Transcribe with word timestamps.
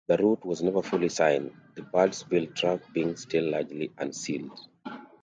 The 0.07 0.17
route 0.17 0.43
was 0.45 0.63
never 0.63 0.81
fully 0.81 1.09
signed, 1.09 1.51
the 1.75 1.83
Birdsville 1.83 2.55
Track 2.55 2.79
being 2.91 3.15
still 3.17 3.51
largely 3.51 3.91
unsealed. 3.99 4.59